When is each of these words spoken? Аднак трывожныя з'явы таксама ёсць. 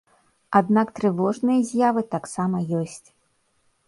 Аднак 0.59 0.93
трывожныя 0.99 1.59
з'явы 1.71 2.01
таксама 2.15 2.63
ёсць. 2.79 3.05